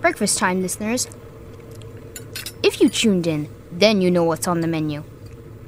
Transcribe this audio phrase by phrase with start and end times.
[0.00, 1.06] Breakfast time, listeners.
[2.62, 5.04] If you tuned in, then you know what's on the menu.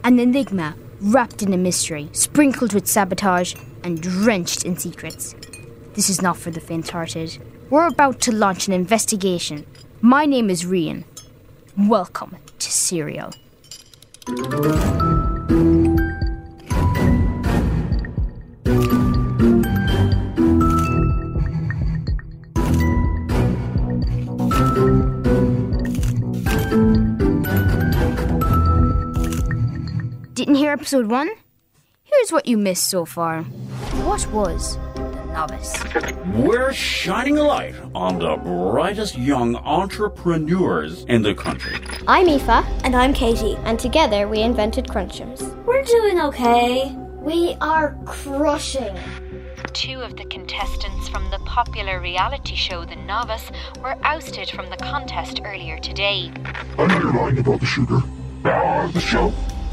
[0.04, 5.34] An enigma wrapped in a mystery, sprinkled with sabotage, and drenched in secrets.
[5.92, 7.37] This is not for the faint hearted.
[7.68, 9.66] We're about to launch an investigation.
[10.00, 11.05] My name is Rian.
[11.77, 13.33] Welcome to Serial.
[30.42, 31.30] Didn't hear episode one?
[32.02, 33.42] Here's what you missed so far.
[34.02, 35.80] What was the novice?
[36.34, 41.77] We're shining a light on the brightest young entrepreneurs in the country.
[42.09, 42.48] I'm Aoife,
[42.83, 43.55] And I'm Katie.
[43.62, 45.42] and together we invented Crunchums.
[45.64, 46.92] We're doing okay.
[47.20, 48.98] We are crushing.
[49.74, 53.48] Two of the contestants from the popular reality show The Novice
[53.80, 56.33] were ousted from the contest earlier today.
[56.77, 58.00] I know you're lying about the sugar.
[58.45, 59.33] Ah, the show.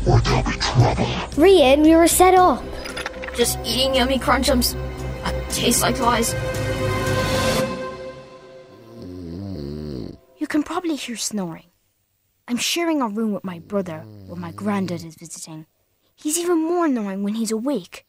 [0.10, 1.06] Or there'll be trouble.
[1.36, 2.64] Rian, we were set up.
[3.36, 4.74] Just eating yummy crunchums.
[5.24, 6.34] That tastes like lies.
[10.38, 11.66] You can probably hear snoring.
[12.48, 15.68] I'm sharing a room with my brother when my granddad is visiting.
[16.16, 18.06] He's even more annoying when he's awake.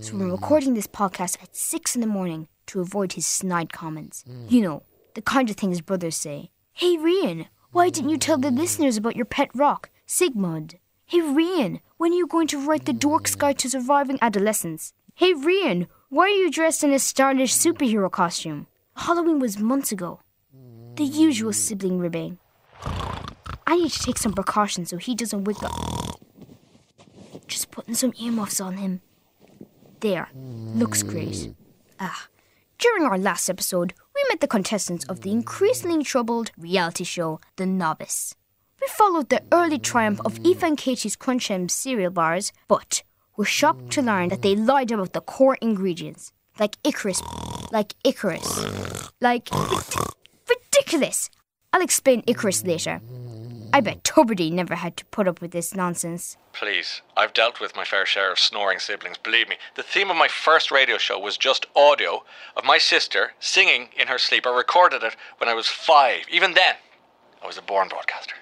[0.00, 4.24] So we're recording this podcast at 6 in the morning to avoid his snide comments.
[4.48, 4.82] You know,
[5.14, 6.50] the kind of things brothers say.
[6.72, 10.76] Hey Rian, why didn't you tell the listeners about your pet rock, Sigmund?
[11.14, 14.92] Hey Rian, when are you going to write the Dork's Guide to Surviving Adolescence?
[15.14, 18.66] Hey Rian, why are you dressed in a stylish superhero costume?
[18.96, 20.18] Halloween was months ago.
[20.96, 22.38] The usual sibling ribbing.
[23.64, 26.18] I need to take some precautions so he doesn't wake up.
[27.46, 29.00] Just putting some earmuffs on him.
[30.00, 30.30] There.
[30.34, 31.54] Looks great.
[32.00, 32.26] Ah.
[32.78, 37.66] During our last episode, we met the contestants of the increasingly troubled reality show, The
[37.66, 38.34] Novice.
[38.84, 43.02] We followed the early triumph of and Katie's Crunchums cereal bars, but
[43.34, 46.34] were shocked to learn that they lied about the core ingredients.
[46.60, 47.22] Like Icarus.
[47.72, 48.66] Like Icarus.
[49.22, 49.48] Like.
[50.46, 51.30] Ridiculous!
[51.72, 53.00] I'll explain Icarus later.
[53.72, 56.36] I bet Tubridy never had to put up with this nonsense.
[56.52, 59.16] Please, I've dealt with my fair share of snoring siblings.
[59.16, 62.22] Believe me, the theme of my first radio show was just audio
[62.54, 64.46] of my sister singing in her sleep.
[64.46, 66.26] I recorded it when I was five.
[66.30, 66.74] Even then,
[67.42, 68.34] I was a born broadcaster.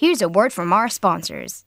[0.00, 1.64] Here's a word from our sponsors.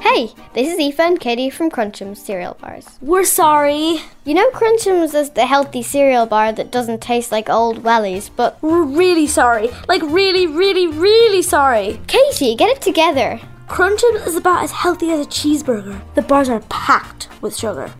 [0.00, 2.98] Hey, this is Aoife and Katie from Crunchums cereal bars.
[3.02, 4.00] We're sorry.
[4.24, 8.56] You know Crunchums is the healthy cereal bar that doesn't taste like old wellies, but
[8.62, 9.68] We're really sorry.
[9.86, 12.00] Like, really, really, really sorry.
[12.06, 13.38] Katie, get it together.
[13.68, 16.00] Crunchums is about as healthy as a cheeseburger.
[16.14, 17.92] The bars are packed with sugar.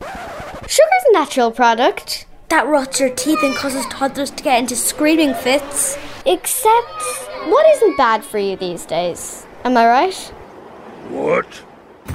[0.66, 2.24] Sugar's a natural product.
[2.48, 5.98] That rots your teeth and causes toddlers to get into screaming fits.
[6.24, 9.46] Except, what isn't bad for you these days?
[9.64, 10.14] Am I right?
[11.10, 11.46] What?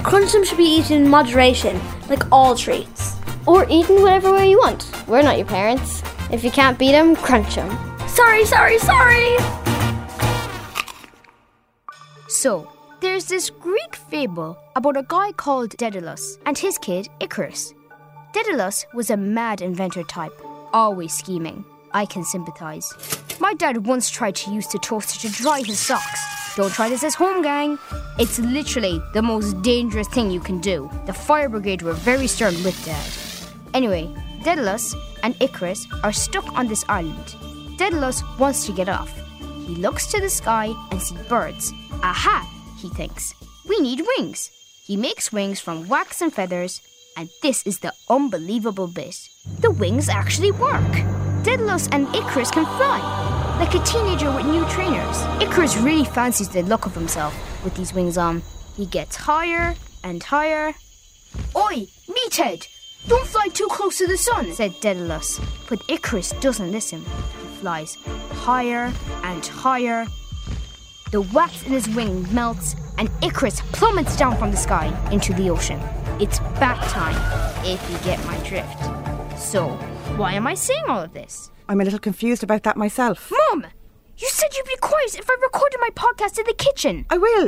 [0.04, 3.16] Crunchums should be eaten in moderation, like all treats.
[3.48, 4.92] Or eaten whatever way you want.
[5.08, 6.04] We're not your parents.
[6.32, 7.70] If you can't beat 'em, crunch 'em.
[8.08, 9.38] Sorry, sorry, sorry.
[12.28, 12.68] So,
[13.00, 17.74] there's this Greek fable about a guy called Daedalus and his kid Icarus.
[18.34, 20.34] Daedalus was a mad inventor type,
[20.74, 21.66] always scheming.
[21.94, 22.94] I can sympathize.
[23.42, 26.22] My dad once tried to use the toaster to dry his socks.
[26.56, 27.80] Don't try this at home, gang.
[28.20, 30.88] It's literally the most dangerous thing you can do.
[31.08, 33.12] The fire brigade were very stern with dad.
[33.74, 34.14] Anyway,
[34.44, 34.94] Daedalus
[35.24, 37.36] and Icarus are stuck on this island.
[37.80, 39.12] Daedalus wants to get off.
[39.66, 41.74] He looks to the sky and sees birds.
[42.04, 42.48] Aha,
[42.78, 43.34] he thinks.
[43.68, 44.52] We need wings.
[44.86, 46.80] He makes wings from wax and feathers,
[47.18, 49.16] and this is the unbelievable bit.
[49.62, 50.94] The wings actually work.
[51.44, 53.00] Daedalus and Icarus can fly,
[53.62, 55.22] like a teenager with new trainers.
[55.40, 57.32] Icarus really fancies the look of himself
[57.64, 58.42] with these wings on.
[58.76, 60.74] He gets higher and higher.
[61.56, 62.66] Oi, meathead!
[63.08, 65.40] Don't fly too close to the sun, said Daedalus.
[65.70, 67.02] But Icarus doesn't listen.
[67.02, 68.00] He flies
[68.32, 70.08] higher and higher.
[71.12, 75.52] The wax in his wing melts, and Icarus plummets down from the sky into the
[75.52, 75.80] ocean.
[76.20, 77.16] It's back time,
[77.64, 79.40] if you get my drift.
[79.40, 79.68] So,
[80.18, 81.52] why am I saying all of this?
[81.72, 83.32] I'm a little confused about that myself.
[83.32, 83.66] Mom!
[84.18, 87.06] You said you'd be quiet if I recorded my podcast in the kitchen.
[87.10, 87.48] I will.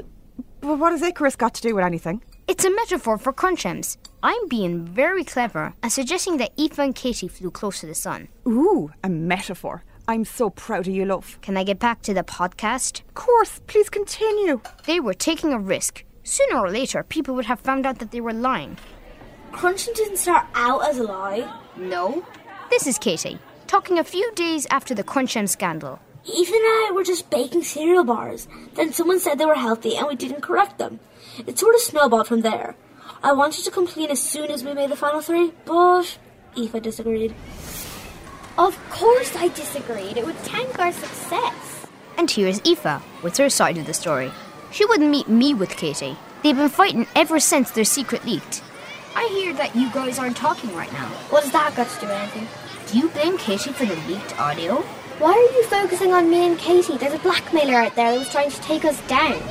[0.62, 2.24] But what has Icarus got to do with anything?
[2.48, 3.98] It's a metaphor for crunchums.
[4.24, 8.30] I'm being very clever and suggesting that Aoife and Katie flew close to the sun.
[8.48, 9.84] Ooh, a metaphor.
[10.08, 11.38] I'm so proud of you, love.
[11.42, 13.02] Can I get back to the podcast?
[13.02, 14.62] Of course, please continue.
[14.86, 16.06] They were taking a risk.
[16.24, 18.78] Sooner or later, people would have found out that they were lying.
[19.52, 21.60] Crunching didn't start out as a lie.
[21.76, 22.26] No.
[22.70, 23.38] This is Katie,
[23.68, 26.00] talking a few days after the Crunchem scandal.
[26.26, 28.48] Eve and I were just baking cereal bars.
[28.76, 31.00] Then someone said they were healthy and we didn't correct them.
[31.46, 32.76] It sort of snowballed from there.
[33.22, 36.18] I wanted to complain as soon as we made the final three, but
[36.58, 37.34] Aoife disagreed.
[38.58, 40.18] Of course I disagreed.
[40.18, 41.88] It would tank our success.
[42.18, 44.32] And here's Aoife with her side of the story.
[44.72, 46.18] She wouldn't meet me with Katie.
[46.44, 48.62] They've been fighting ever since their secret leaked.
[49.16, 51.08] I hear that you guys aren't talking right now.
[51.30, 52.48] What does that got to do with anything?
[52.94, 54.76] Do you blame Katie for the leaked audio?
[55.18, 56.96] Why are you focusing on me and Katie?
[56.96, 59.42] There's a blackmailer out there that was trying to take us down.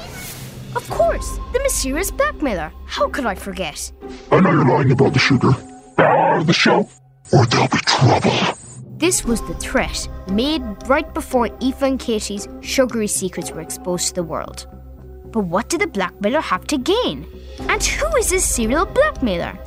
[0.76, 2.72] Of course, the mysterious blackmailer.
[2.86, 3.90] How could I forget?
[4.30, 5.48] I know you're lying about the sugar.
[5.98, 6.88] Of the show,
[7.32, 8.56] or there'll be trouble.
[8.98, 14.14] This was the threat made right before Aoife and Katie's sugary secrets were exposed to
[14.14, 14.68] the world.
[15.32, 17.26] But what did the blackmailer have to gain?
[17.62, 19.58] And who is this serial blackmailer?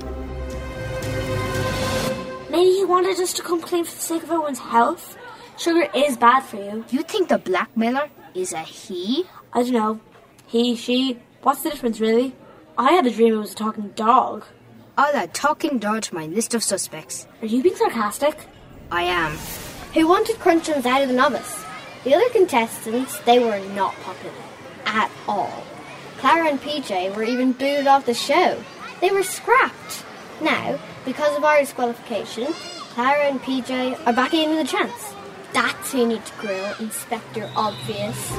[2.55, 5.17] Maybe he wanted us to complain for the sake of everyone's health.
[5.57, 6.85] Sugar is bad for you.
[6.89, 9.25] You think the blackmailer is a he?
[9.51, 9.99] I don't know.
[10.47, 12.33] He, she, what's the difference really?
[12.77, 14.45] I had a dream it was a talking dog.
[14.97, 17.27] I'll add talking dog to my list of suspects.
[17.41, 18.47] Are you being sarcastic?
[18.89, 19.33] I am.
[19.93, 21.61] Who wanted Crunchums out of the novice?
[22.05, 24.33] The other contestants, they were not popular.
[24.85, 25.61] At all.
[26.19, 28.63] Clara and PJ were even booted off the show.
[29.01, 30.05] They were scrapped.
[30.41, 32.47] Now, because of our disqualification,
[32.93, 35.13] Clara and PJ are back in with a chance.
[35.53, 38.33] That's who you need to grill, Inspector Obvious.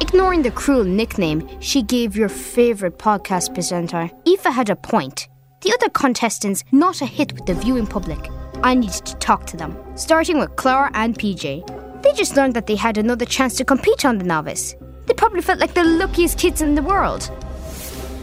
[0.00, 5.28] Ignoring the cruel nickname she gave your favourite podcast presenter, Aoife had a point.
[5.60, 8.30] The other contestants not a hit with the viewing public.
[8.62, 12.02] I needed to talk to them, starting with Clara and PJ.
[12.02, 14.74] They just learned that they had another chance to compete on the novice.
[15.06, 17.30] They probably felt like the luckiest kids in the world.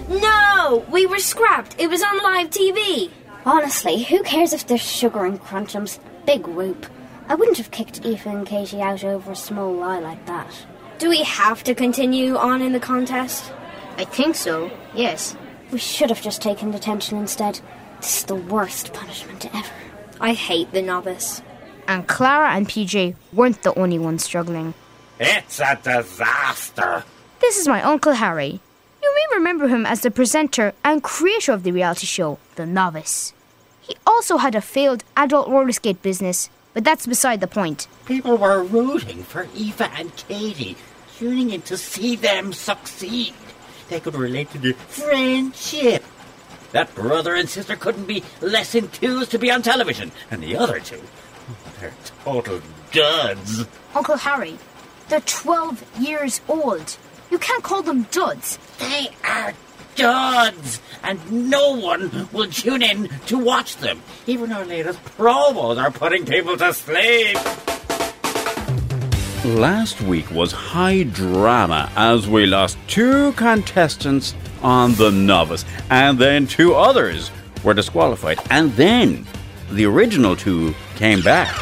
[0.10, 0.86] No!
[0.90, 1.76] We were scrapped.
[1.80, 3.12] It was on live TV.
[3.46, 6.00] Honestly, who cares if there's sugar in Crunchums?
[6.26, 6.86] Big whoop.
[7.30, 10.66] I wouldn't have kicked Aoife and Katie out over a small lie like that.
[10.98, 13.52] Do we have to continue on in the contest?
[13.98, 15.36] I think so, yes.
[15.72, 17.60] We should have just taken detention instead.
[17.98, 19.74] This is the worst punishment ever.
[20.22, 21.42] I hate the novice.
[21.88, 24.74] And Clara and PJ weren't the only ones struggling.
[25.20, 27.04] It's a disaster.
[27.40, 28.60] This is my Uncle Harry.
[29.18, 33.34] May remember him as the presenter and creator of the reality show, The Novice.
[33.82, 37.88] He also had a failed adult roller skate business, but that's beside the point.
[38.06, 40.78] People were rooting for Aoife and Katie,
[41.18, 43.34] tuning in to see them succeed.
[43.90, 46.04] They could relate to the friendship.
[46.72, 50.80] That brother and sister couldn't be less enthused to be on television, and the other
[50.80, 51.02] two,
[51.80, 51.94] they're
[52.24, 52.62] total
[52.92, 53.66] duds.
[53.96, 54.60] Uncle Harry,
[55.10, 56.98] they're 12 years old.
[57.38, 58.58] You can't call them duds.
[58.80, 59.54] They are
[59.94, 64.02] duds, and no one will tune in to watch them.
[64.26, 67.38] Even our latest promos are putting people to sleep.
[69.46, 76.48] Last week was high drama as we lost two contestants on the novice, and then
[76.48, 77.30] two others
[77.64, 79.28] were disqualified, and then
[79.70, 81.56] the original two came back.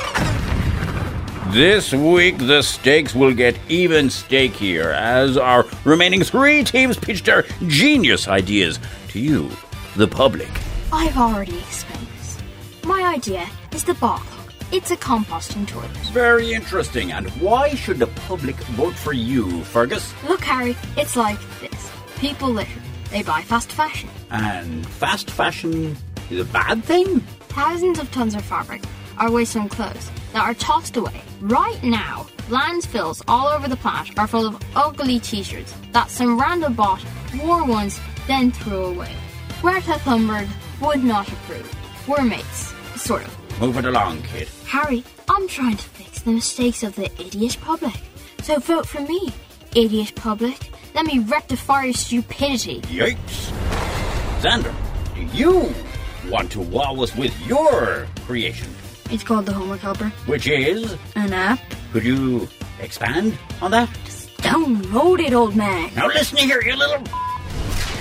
[1.56, 7.46] This week, the stakes will get even stakier as our remaining three teams pitch their
[7.68, 9.50] genius ideas to you,
[9.96, 10.50] the public.
[10.92, 12.38] I've already explained this.
[12.84, 14.52] My idea is the bog log.
[14.74, 15.92] It's a composting toilet.
[16.12, 17.14] Very interesting.
[17.14, 20.14] And why should the public vote for you, Fergus?
[20.28, 21.90] Look, Harry, it's like this.
[22.18, 22.82] People litter.
[23.12, 24.10] They buy fast fashion.
[24.30, 25.96] And fast fashion
[26.30, 27.22] is a bad thing?
[27.48, 28.84] Thousands of tons of fabric
[29.18, 31.22] are wasted on clothes that are tossed away.
[31.40, 36.74] Right now, landfills all over the planet are full of ugly t-shirts that some random
[36.74, 37.02] bot
[37.42, 39.16] wore once, then threw away.
[39.62, 40.50] Greta Thunberg
[40.82, 41.74] would not approve.
[42.06, 43.62] We're mates, sort of.
[43.62, 44.50] Move it along, kid.
[44.68, 47.96] Harry, I'm trying to fix the mistakes of the idiot public.
[48.44, 49.32] So vote for me,
[49.74, 50.70] idiot public.
[50.94, 52.82] Let me rectify your stupidity.
[52.82, 53.52] Yikes.
[54.42, 54.76] Xander,
[55.16, 55.74] do you
[56.30, 58.68] want to wow us with your creation?
[59.12, 60.10] It's called the Homework Helper.
[60.26, 60.96] Which is?
[61.16, 61.60] An app.
[61.94, 62.48] Could you
[62.80, 63.90] expand on that?
[64.06, 65.92] Just Download it, old man.
[65.96, 67.04] Now listen here, you little.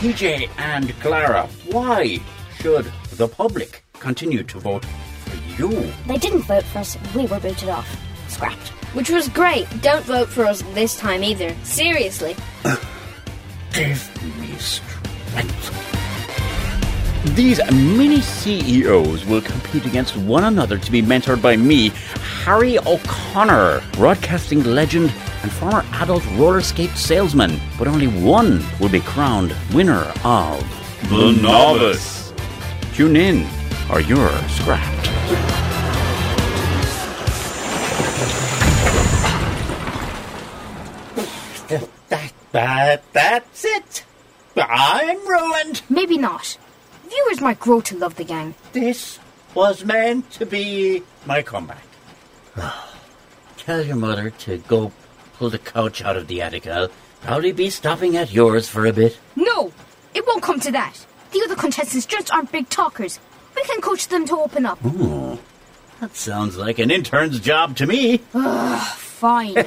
[0.01, 2.21] PJ and Clara, why
[2.59, 5.91] should the public continue to vote for you?
[6.07, 6.99] They didn't vote for us.
[7.15, 7.89] We were booted off.
[8.29, 8.69] Scrapped.
[8.95, 9.67] Which was great.
[9.83, 11.55] Don't vote for us this time either.
[11.65, 12.37] Seriously.
[13.73, 16.14] Give me strength.
[17.33, 21.89] These mini CEOs will compete against one another to be mentored by me,
[22.45, 25.11] Harry O'Connor, broadcasting legend
[25.43, 27.59] and former adult roller skate salesman.
[27.79, 30.61] But only one will be crowned winner of
[31.09, 32.35] The Novice.
[32.93, 33.47] Tune in,
[33.91, 35.05] or you're scrapped.
[42.11, 44.05] that, that, that's it.
[44.57, 45.81] I'm ruined.
[45.89, 46.59] Maybe not.
[47.15, 48.55] Viewers might grow to love the gang.
[48.73, 49.21] This
[49.55, 51.85] was meant to be my comeback.
[53.57, 54.91] Tell your mother to go
[55.35, 56.67] pull the couch out of the attic.
[56.67, 56.91] I'll
[57.23, 59.19] probably be stopping at yours for a bit.
[59.37, 59.73] No,
[60.13, 61.07] it won't come to that.
[61.31, 63.21] The other contestants just aren't big talkers.
[63.55, 64.85] We can coach them to open up.
[64.85, 65.39] Ooh,
[66.01, 68.23] that sounds like an intern's job to me.
[68.35, 69.57] Ugh, fine.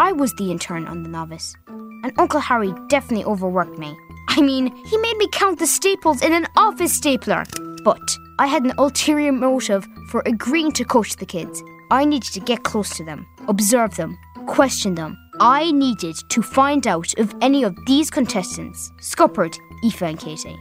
[0.00, 1.56] I was the intern on the novice,
[2.02, 3.96] and Uncle Harry definitely overworked me.
[4.28, 7.44] I mean, he made me count the staples in an office stapler.
[7.84, 11.62] But I had an ulterior motive for agreeing to coach the kids.
[11.90, 15.16] I needed to get close to them, observe them, question them.
[15.40, 20.58] I needed to find out if any of these contestants scuppered Aoife and Katie.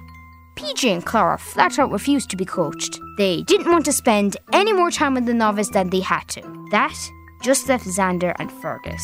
[0.55, 2.99] PJ and Clara flat out refused to be coached.
[3.17, 6.41] They didn't want to spend any more time with the novice than they had to.
[6.71, 6.97] That
[7.41, 9.03] just left Xander and Fergus.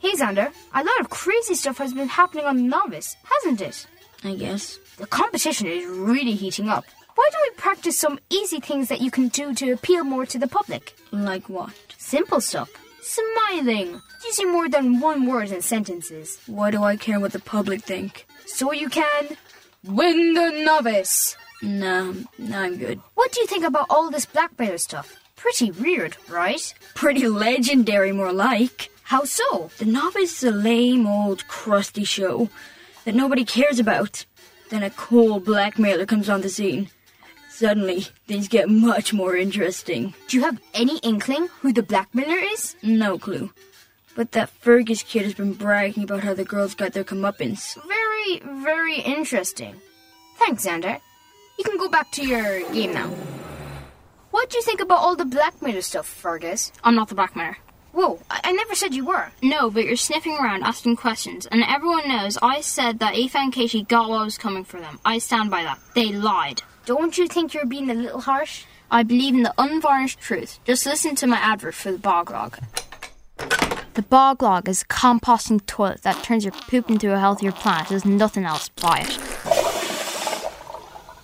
[0.00, 3.86] Hey Xander, a lot of crazy stuff has been happening on the novice, hasn't it?
[4.24, 4.78] I guess.
[4.96, 6.86] The competition is really heating up.
[7.14, 10.38] Why don't we practice some easy things that you can do to appeal more to
[10.38, 10.96] the public?
[11.10, 11.74] Like what?
[11.98, 12.70] Simple stuff.
[13.02, 14.00] Smiling.
[14.24, 16.40] Using more than one word in sentences.
[16.46, 18.26] Why do I care what the public think?
[18.46, 19.36] So you can
[19.84, 21.36] win the novice.
[21.60, 23.00] Nah, nah, I'm good.
[23.16, 25.14] What do you think about all this blackmailer stuff?
[25.36, 26.72] Pretty weird, right?
[26.94, 28.90] Pretty legendary, more like.
[29.10, 29.72] How so?
[29.78, 32.48] The novice is a lame old crusty show
[33.04, 34.24] that nobody cares about.
[34.68, 36.90] Then a cool blackmailer comes on the scene.
[37.48, 40.14] Suddenly, things get much more interesting.
[40.28, 42.76] Do you have any inkling who the blackmailer is?
[42.84, 43.50] No clue.
[44.14, 47.76] But that Fergus kid has been bragging about how the girls got their comeuppance.
[47.88, 49.74] Very, very interesting.
[50.36, 51.00] Thanks, Xander.
[51.58, 53.08] You can go back to your game now.
[54.30, 56.70] What do you think about all the blackmailer stuff, Fergus?
[56.84, 57.56] I'm not the blackmailer.
[57.92, 59.30] Whoa, I, I never said you were.
[59.42, 63.52] No, but you're sniffing around asking questions, and everyone knows I said that Aoife and
[63.52, 65.00] Katie got what was coming for them.
[65.04, 65.78] I stand by that.
[65.94, 66.62] They lied.
[66.86, 68.64] Don't you think you're being a little harsh?
[68.90, 70.58] I believe in the unvarnished truth.
[70.64, 72.58] Just listen to my advert for the bog log.
[73.94, 77.88] The bog log is a composting toilet that turns your poop into a healthier plant.
[77.88, 78.68] There's nothing else.
[78.70, 79.18] Buy it.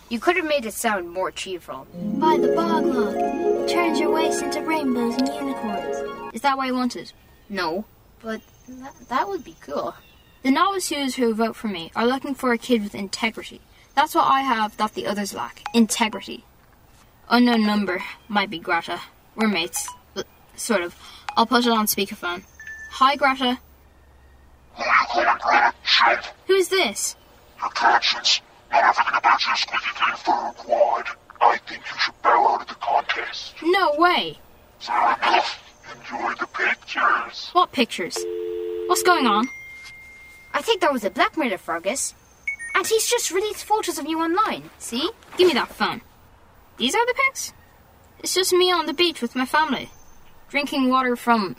[0.08, 1.87] You could have made it sound more cheerful.
[1.94, 3.16] Buy the bog log.
[3.16, 5.96] It turns your waste into rainbows and unicorns.
[6.37, 7.12] Is that what you wanted?
[7.49, 7.87] No,
[8.21, 9.95] but that, that would be cool.
[10.43, 13.62] The novice viewers who vote for me are looking for a kid with integrity.
[13.95, 15.62] That's what I have that the others lack.
[15.73, 16.45] Integrity.
[17.31, 19.00] Unknown number might be Greta.
[19.35, 19.88] We're mates.
[20.12, 20.26] But
[20.57, 20.95] sort of.
[21.38, 22.45] I'll put it on speakerphone.
[22.90, 23.59] Hi, Greta.
[26.47, 27.16] Who's this?
[27.59, 28.43] Your conscience.
[28.71, 31.07] Not everything about your squeaky clean fur quad.
[31.40, 33.55] I think you should bow out of the contest.
[33.62, 34.38] No way.
[34.81, 35.62] Fair enough.
[35.95, 37.50] Enjoy the pictures.
[37.52, 38.19] What pictures?
[38.87, 39.49] What's going on?
[40.55, 42.14] I think there was a blackmailer, Fergus.
[42.75, 44.71] And he's just released photos of you online.
[44.78, 45.11] See?
[45.37, 46.02] Give me that phone.
[46.76, 47.52] These are the pics?
[48.21, 49.90] It's just me on the beach with my family.
[50.49, 51.57] Drinking water from.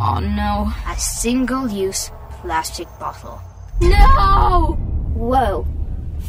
[0.00, 0.72] Oh no.
[0.86, 2.10] A single use
[2.42, 3.40] plastic bottle.
[3.80, 4.76] No!
[5.14, 5.66] Whoa.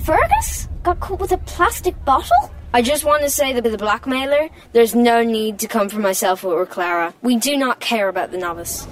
[0.04, 2.52] Fergus got caught with a plastic bottle?
[2.72, 5.98] I just want to say that with the blackmailer, there's no need to come for
[5.98, 7.16] myself or Clara.
[7.24, 8.86] We do not care about the novice.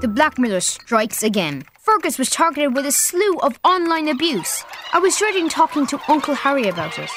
[0.00, 1.64] The blackmailer strikes again.
[1.80, 4.64] Fergus was targeted with a slew of online abuse.
[4.92, 7.10] I was dreading talking to Uncle Harry about it.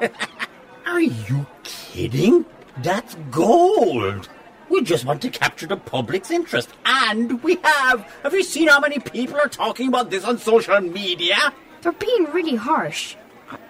[0.86, 2.44] Are you kidding?
[2.78, 4.28] That's gold.
[4.68, 6.70] We just want to capture the public's interest.
[6.84, 8.00] And we have.
[8.24, 11.52] Have you seen how many people are talking about this on social media?
[11.84, 13.14] They're being really harsh.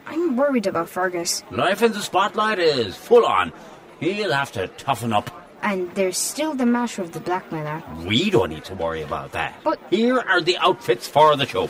[0.07, 1.43] I'm worried about Fergus.
[1.51, 3.53] Life in the spotlight is full on.
[3.99, 5.33] He'll have to toughen up.
[5.63, 7.83] And there's still the matter of the blackmailer.
[8.07, 9.55] We don't need to worry about that.
[9.65, 11.69] But- here are the outfits for the show.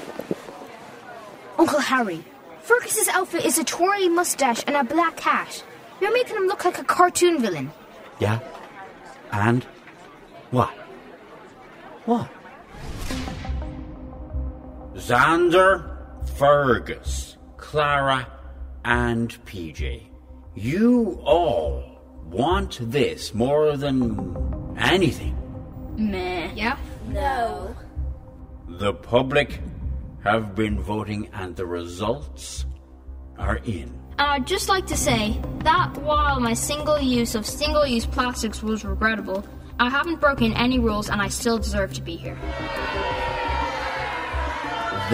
[1.58, 2.22] Uncle Harry,
[2.60, 5.64] Fergus's outfit is a twirly mustache and a black hat.
[5.98, 7.72] You're making him look like a cartoon villain.
[8.18, 8.40] Yeah?
[9.32, 9.64] And?
[10.50, 10.68] What?
[12.04, 12.28] What?
[14.94, 15.93] Xander,
[16.36, 18.26] Fergus, Clara,
[18.84, 20.02] and PJ.
[20.54, 25.36] You all want this more than anything.
[25.96, 26.52] Meh.
[26.54, 26.76] Yeah?
[27.08, 27.76] No.
[28.68, 29.60] The public
[30.22, 32.64] have been voting, and the results
[33.38, 34.00] are in.
[34.18, 38.62] And I'd just like to say that while my single use of single use plastics
[38.62, 39.44] was regrettable,
[39.80, 42.38] I haven't broken any rules and I still deserve to be here.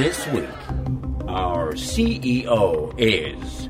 [0.00, 0.48] This week,
[1.28, 3.68] our CEO is.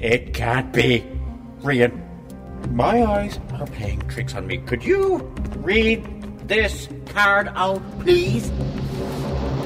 [0.00, 1.04] It can't be.
[1.60, 1.92] Rian,
[2.70, 4.56] my eyes are playing tricks on me.
[4.56, 5.18] Could you
[5.56, 6.02] read
[6.48, 8.50] this card out, please?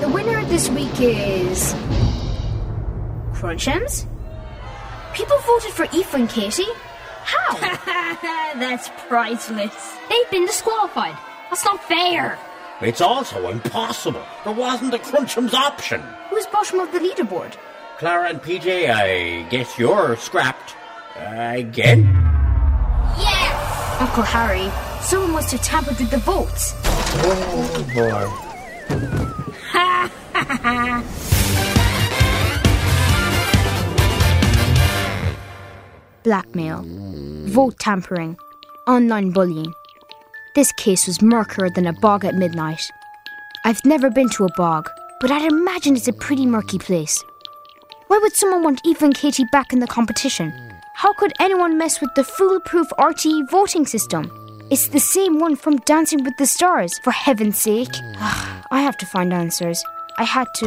[0.01, 1.73] The winner this week is.
[3.31, 4.09] Crunchums?
[5.15, 6.67] People voted for Aoife and Katie?
[7.23, 7.55] How?
[8.59, 9.97] That's priceless.
[10.09, 11.17] They've been disqualified.
[11.51, 12.39] That's not fair.
[12.81, 14.23] It's also impossible.
[14.45, 16.01] There wasn't a Crunchums option.
[16.31, 17.55] Who's bottom of the leaderboard?
[17.99, 20.77] Clara and PJ, I guess you're scrapped.
[21.17, 22.05] again?
[23.19, 24.01] Yes!
[24.01, 24.71] Uncle Harry,
[25.03, 26.75] someone must have tampered with the votes.
[26.87, 28.27] Oh boy.
[29.73, 31.03] Ha ha ha!
[36.23, 36.85] Blackmail,
[37.49, 38.37] vote tampering,
[38.87, 39.73] online bullying.
[40.59, 42.91] This case was murkier than a bog at midnight.
[43.65, 47.23] I've never been to a bog, but I'd imagine it's a pretty murky place.
[48.09, 50.53] Why would someone want Aoife and Katie back in the competition?
[50.97, 54.33] How could anyone mess with the foolproof RTE voting system?
[54.69, 57.95] It's the same one from Dancing with the Stars, for heaven's sake.
[58.73, 59.81] I have to find answers.
[60.17, 60.67] I had to.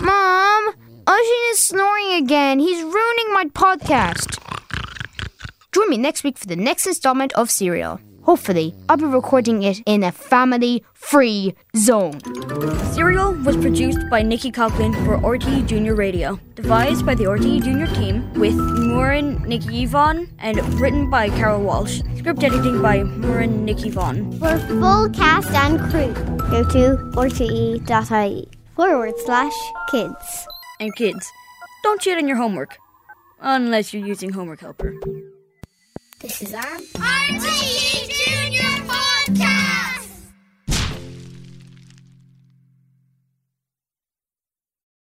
[0.00, 0.68] Mom!
[1.06, 2.60] Oisin is snoring again.
[2.60, 4.38] He's ruining my podcast.
[5.70, 8.00] Join me next week for the next installment of Serial.
[8.28, 12.18] Hopefully, I'll be recording it in a family free zone.
[12.18, 17.64] The serial was produced by Nikki Coughlin for RTE Junior Radio, devised by the RTE
[17.64, 22.02] Junior team with Murin Nikki Yvonne, and written by Carol Walsh.
[22.18, 24.38] Script editing by Murin Nikki Yvonne.
[24.38, 26.12] For full cast and crew,
[26.50, 29.54] go to rte.ie forward slash
[29.90, 30.46] kids.
[30.80, 31.32] And kids,
[31.82, 32.76] don't cheat on your homework.
[33.40, 34.94] Unless you're using Homework Helper.
[36.20, 38.08] This is our RTE